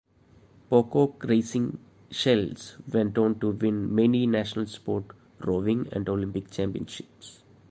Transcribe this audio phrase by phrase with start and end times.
[0.71, 1.77] Pocock Racing
[2.09, 5.05] Shells went on to win many national sport
[5.37, 7.43] rowing and Olympic championships.